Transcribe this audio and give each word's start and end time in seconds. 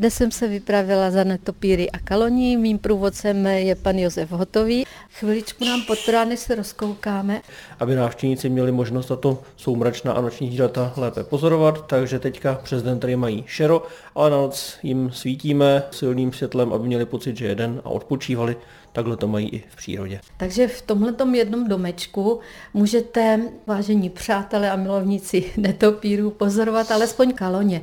Dnes 0.00 0.14
jsem 0.14 0.30
se 0.30 0.48
vypravila 0.48 1.10
za 1.10 1.24
netopíry 1.24 1.90
a 1.90 1.98
kaloní. 1.98 2.56
Mým 2.56 2.78
průvodcem 2.78 3.46
je 3.46 3.74
pan 3.74 3.98
Josef 3.98 4.30
Hotový. 4.30 4.86
Chviličku 5.10 5.64
nám 5.64 5.82
potrvá, 5.82 6.24
než 6.24 6.40
se 6.40 6.54
rozkoukáme. 6.54 7.40
Aby 7.80 7.94
návštěvníci 7.94 8.48
měli 8.48 8.72
možnost 8.72 9.06
tato 9.06 9.42
soumračná 9.56 10.12
a 10.12 10.20
noční 10.20 10.48
zvířata 10.48 10.92
lépe 10.96 11.24
pozorovat, 11.24 11.86
takže 11.86 12.18
teďka 12.18 12.54
přes 12.62 12.82
den 12.82 13.00
tady 13.00 13.16
mají 13.16 13.44
šero, 13.46 13.82
ale 14.14 14.30
na 14.30 14.36
noc 14.36 14.78
jim 14.82 15.10
svítíme 15.12 15.82
silným 15.90 16.32
světlem, 16.32 16.72
aby 16.72 16.86
měli 16.86 17.06
pocit, 17.06 17.36
že 17.36 17.46
je 17.46 17.54
den 17.54 17.80
a 17.84 17.88
odpočívali. 17.88 18.56
Takhle 18.92 19.16
to 19.16 19.28
mají 19.28 19.48
i 19.48 19.64
v 19.68 19.76
přírodě. 19.76 20.20
Takže 20.36 20.68
v 20.68 20.82
tomhle 20.82 21.14
jednom 21.32 21.68
domečku 21.68 22.40
můžete, 22.74 23.40
vážení 23.66 24.10
přátelé 24.10 24.70
a 24.70 24.76
milovníci 24.76 25.44
netopírů, 25.56 26.30
pozorovat 26.30 26.90
alespoň 26.90 27.32
kaloně. 27.32 27.80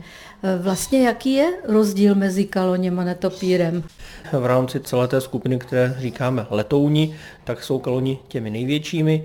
Vlastně 0.61 1.05
jaký 1.07 1.33
je 1.33 1.53
rozdíl 1.63 2.06
mezi 2.15 2.45
kaloněm 2.45 2.99
a 2.99 3.03
netopírem? 3.03 3.83
V 4.31 4.45
rámci 4.45 4.79
celé 4.79 5.07
té 5.07 5.21
skupiny, 5.21 5.59
které 5.59 5.95
říkáme 5.99 6.45
letouni, 6.49 7.15
tak 7.43 7.63
jsou 7.63 7.79
kaloni 7.79 8.19
těmi 8.27 8.49
největšími. 8.49 9.23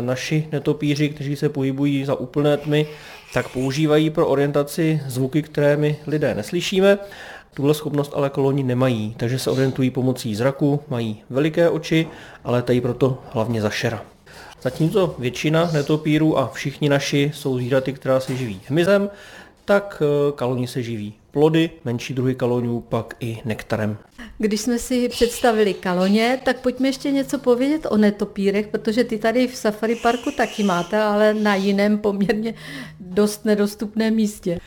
Naši 0.00 0.48
netopíři, 0.52 1.08
kteří 1.08 1.36
se 1.36 1.48
pohybují 1.48 2.04
za 2.04 2.14
úplné 2.14 2.56
tmy, 2.56 2.86
tak 3.34 3.48
používají 3.48 4.10
pro 4.10 4.26
orientaci 4.26 5.00
zvuky, 5.06 5.42
které 5.42 5.76
my 5.76 5.96
lidé 6.06 6.34
neslyšíme. 6.34 6.98
Tuhle 7.54 7.74
schopnost 7.74 8.12
ale 8.14 8.30
koloni 8.30 8.62
nemají, 8.62 9.14
takže 9.16 9.38
se 9.38 9.50
orientují 9.50 9.90
pomocí 9.90 10.34
zraku, 10.34 10.80
mají 10.88 11.22
veliké 11.30 11.70
oči, 11.70 12.06
ale 12.44 12.62
tají 12.62 12.80
proto 12.80 13.18
hlavně 13.30 13.62
za 13.62 13.70
šera. 13.70 14.02
Zatímco 14.62 15.14
většina 15.18 15.70
netopírů 15.72 16.38
a 16.38 16.48
všichni 16.48 16.88
naši 16.88 17.30
jsou 17.34 17.56
zvířaty, 17.56 17.92
která 17.92 18.20
se 18.20 18.36
živí 18.36 18.60
hmyzem, 18.68 19.10
tak 19.64 20.02
eh, 20.02 20.32
kaloni 20.32 20.66
se 20.66 20.82
živí 20.82 21.14
plody, 21.32 21.70
menší 21.84 22.14
druhy 22.14 22.34
kalonů 22.34 22.80
pak 22.80 23.16
i 23.20 23.38
nektarem. 23.44 23.96
Když 24.38 24.60
jsme 24.60 24.78
si 24.78 25.08
představili 25.08 25.74
kaloně, 25.74 26.40
tak 26.44 26.60
pojďme 26.60 26.88
ještě 26.88 27.10
něco 27.10 27.38
povědět 27.38 27.86
o 27.90 27.96
netopírech, 27.96 28.66
protože 28.68 29.04
ty 29.04 29.18
tady 29.18 29.48
v 29.48 29.56
safari 29.56 29.96
parku 29.96 30.30
taky 30.30 30.62
máte, 30.62 31.02
ale 31.02 31.34
na 31.34 31.54
jiném 31.54 31.98
poměrně 31.98 32.54
dost 33.00 33.44
nedostupném 33.44 34.14
místě. 34.14 34.58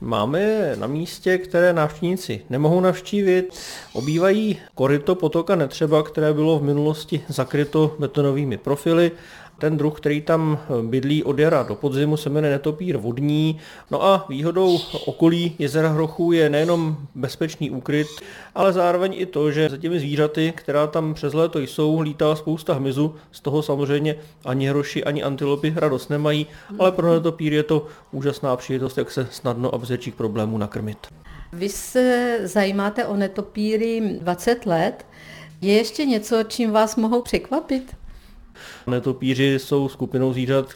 Máme 0.00 0.72
na 0.76 0.86
místě, 0.86 1.38
které 1.38 1.72
návštěvníci 1.72 2.42
nemohou 2.50 2.80
navštívit. 2.80 3.58
Obývají 3.92 4.58
koryto 4.74 5.14
potoka 5.14 5.56
Netřeba, 5.56 6.02
které 6.02 6.32
bylo 6.32 6.58
v 6.58 6.62
minulosti 6.62 7.24
zakryto 7.28 7.96
betonovými 7.98 8.56
profily 8.56 9.12
ten 9.58 9.76
druh, 9.76 9.96
který 9.96 10.20
tam 10.20 10.58
bydlí 10.82 11.24
od 11.24 11.38
jara 11.38 11.62
do 11.62 11.74
podzimu, 11.74 12.16
se 12.16 12.30
jmenuje 12.30 12.52
netopír 12.52 12.96
vodní. 12.96 13.58
No 13.90 14.04
a 14.04 14.26
výhodou 14.28 14.78
okolí 15.06 15.56
jezera 15.58 15.88
Hrochu 15.88 16.32
je 16.32 16.50
nejenom 16.50 16.96
bezpečný 17.14 17.70
úkryt, 17.70 18.06
ale 18.54 18.72
zároveň 18.72 19.14
i 19.16 19.26
to, 19.26 19.50
že 19.50 19.68
za 19.68 19.76
těmi 19.76 19.98
zvířaty, 20.00 20.52
která 20.56 20.86
tam 20.86 21.14
přes 21.14 21.34
léto 21.34 21.58
jsou, 21.58 22.00
lítá 22.00 22.36
spousta 22.36 22.74
hmyzu, 22.74 23.14
z 23.32 23.40
toho 23.40 23.62
samozřejmě 23.62 24.16
ani 24.44 24.68
hroši, 24.68 25.04
ani 25.04 25.22
antilopy 25.22 25.74
radost 25.76 26.10
nemají, 26.10 26.46
ale 26.78 26.92
pro 26.92 27.14
netopír 27.14 27.52
je 27.52 27.62
to 27.62 27.86
úžasná 28.12 28.56
příležitost, 28.56 28.98
jak 28.98 29.10
se 29.10 29.26
snadno 29.30 29.74
a 29.74 29.78
bez 29.78 29.88
větších 29.88 30.14
problémů 30.14 30.58
nakrmit. 30.58 30.98
Vy 31.52 31.68
se 31.68 32.38
zajímáte 32.42 33.06
o 33.06 33.16
netopíry 33.16 34.18
20 34.20 34.66
let. 34.66 35.06
Je 35.60 35.74
ještě 35.74 36.04
něco, 36.04 36.42
čím 36.42 36.70
vás 36.70 36.96
mohou 36.96 37.22
překvapit? 37.22 37.96
Netopíři 38.86 39.58
jsou 39.58 39.88
skupinou 39.88 40.32
zvířat, 40.32 40.66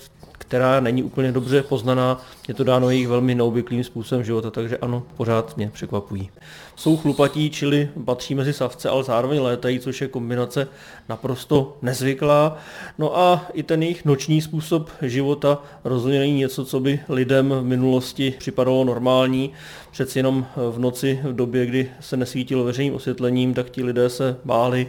která 0.49 0.81
není 0.81 1.03
úplně 1.03 1.33
dobře 1.33 1.63
poznaná. 1.63 2.21
Je 2.49 2.55
to 2.55 2.65
dáno 2.65 2.91
jejich 2.91 3.09
velmi 3.09 3.35
neobvyklým 3.35 3.85
způsobem 3.85 4.25
života, 4.25 4.51
takže 4.51 4.77
ano, 4.77 5.03
pořád 5.17 5.57
mě 5.57 5.71
překvapují. 5.73 6.31
Jsou 6.77 6.97
chlupatí, 6.97 7.51
čili 7.51 7.89
patří 8.05 8.35
mezi 8.35 8.53
savce, 8.53 8.89
ale 8.89 9.05
zároveň 9.05 9.41
létají, 9.41 9.81
což 9.81 10.01
je 10.01 10.09
kombinace 10.09 10.69
naprosto 11.09 11.77
nezvyklá. 11.83 12.57
No 12.99 13.19
a 13.19 13.47
i 13.53 13.63
ten 13.63 13.83
jejich 13.83 14.05
noční 14.05 14.43
způsob 14.43 14.91
života 15.03 15.63
rozhodně 15.85 16.19
není 16.19 16.39
něco, 16.39 16.65
co 16.65 16.81
by 16.81 17.01
lidem 17.09 17.55
v 17.61 17.65
minulosti 17.65 18.35
připadalo 18.39 18.85
normální. 18.85 19.53
Přeci 19.91 20.19
jenom 20.19 20.47
v 20.71 20.79
noci, 20.79 21.21
v 21.23 21.37
době, 21.37 21.67
kdy 21.67 21.91
se 22.01 22.17
nesvítilo 22.17 22.65
veřejným 22.65 22.95
osvětlením, 22.95 23.55
tak 23.55 23.71
ti 23.71 23.85
lidé 23.85 24.11
se 24.11 24.37
báli, 24.45 24.89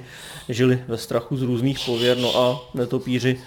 žili 0.50 0.79
ve 0.88 0.97
strachu 0.97 1.38
z 1.38 1.41
různých 1.41 1.79
pověr, 1.85 2.17
no 2.17 2.38
a 2.38 2.61
netopíři 2.73 3.39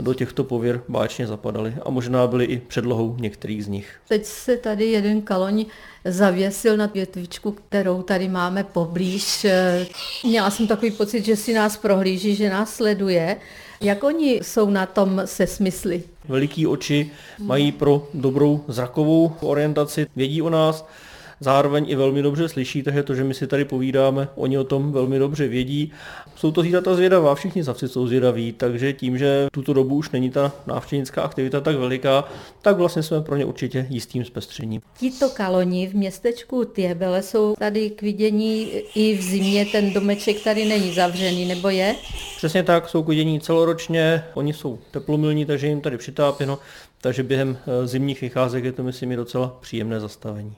do 0.00 0.14
těchto 0.14 0.44
pověr 0.44 0.82
báčně 0.88 1.26
zapadaly 1.26 1.74
a 1.82 1.90
možná 1.90 2.26
byly 2.26 2.44
i 2.44 2.58
předlohou 2.58 3.16
některých 3.20 3.64
z 3.64 3.68
nich. 3.68 3.96
Teď 4.08 4.24
se 4.24 4.56
tady 4.56 4.86
jeden 4.86 5.22
kaloň 5.22 5.66
zavěsil 6.04 6.76
na 6.76 6.86
větvičku, 6.86 7.52
kterou 7.52 8.02
tady 8.02 8.28
máme 8.28 8.64
poblíž. 8.64 9.46
Měla 10.24 10.50
jsem 10.50 10.66
takový 10.66 10.90
pocit, 10.90 11.24
že 11.24 11.36
si 11.36 11.54
nás 11.54 11.76
prohlíží, 11.76 12.34
že 12.34 12.50
nás 12.50 12.74
sleduje. 12.74 13.36
Jak 13.80 14.04
oni 14.04 14.40
jsou 14.42 14.70
na 14.70 14.86
tom 14.86 15.22
se 15.24 15.46
smysly? 15.46 16.02
Veliký 16.28 16.66
oči 16.66 17.10
mají 17.38 17.72
pro 17.72 18.08
dobrou 18.14 18.64
zrakovou 18.68 19.32
orientaci, 19.40 20.06
vědí 20.16 20.42
o 20.42 20.50
nás, 20.50 20.86
zároveň 21.40 21.84
i 21.88 21.94
velmi 21.94 22.22
dobře 22.22 22.48
slyší, 22.48 22.82
takže 22.82 23.02
to, 23.02 23.14
že 23.14 23.24
my 23.24 23.34
si 23.34 23.46
tady 23.46 23.64
povídáme, 23.64 24.28
oni 24.34 24.58
o 24.58 24.64
tom 24.64 24.92
velmi 24.92 25.18
dobře 25.18 25.48
vědí. 25.48 25.92
Jsou 26.36 26.52
to 26.52 26.60
zvířata 26.60 26.94
zvědavá, 26.94 27.34
všichni 27.34 27.64
savci 27.64 27.88
jsou 27.88 28.06
zvědaví, 28.06 28.52
takže 28.52 28.92
tím, 28.92 29.18
že 29.18 29.48
tuto 29.52 29.72
dobu 29.72 29.94
už 29.94 30.10
není 30.10 30.30
ta 30.30 30.52
návštěvnická 30.66 31.22
aktivita 31.22 31.60
tak 31.60 31.76
veliká, 31.76 32.28
tak 32.62 32.76
vlastně 32.76 33.02
jsme 33.02 33.20
pro 33.20 33.36
ně 33.36 33.44
určitě 33.44 33.86
jistým 33.90 34.24
zpestřením. 34.24 34.80
Tito 34.98 35.28
kaloni 35.28 35.86
v 35.86 35.94
městečku 35.94 36.64
Tiebele 36.64 37.22
jsou 37.22 37.54
tady 37.58 37.90
k 37.90 38.02
vidění 38.02 38.70
i 38.94 39.16
v 39.16 39.22
zimě, 39.22 39.66
ten 39.72 39.92
domeček 39.92 40.44
tady 40.44 40.64
není 40.64 40.94
zavřený, 40.94 41.44
nebo 41.44 41.68
je? 41.68 41.94
Přesně 42.36 42.62
tak, 42.62 42.88
jsou 42.88 43.02
k 43.02 43.08
vidění 43.08 43.40
celoročně, 43.40 44.24
oni 44.34 44.52
jsou 44.52 44.78
teplomilní, 44.90 45.46
takže 45.46 45.66
jim 45.66 45.80
tady 45.80 45.98
přitápěno, 45.98 46.58
takže 47.00 47.22
během 47.22 47.58
eh, 47.66 47.86
zimních 47.86 48.20
vycházek 48.20 48.64
je 48.64 48.72
to 48.72 48.82
myslím 48.82 49.12
i 49.12 49.16
docela 49.16 49.58
příjemné 49.60 50.00
zastavení. 50.00 50.56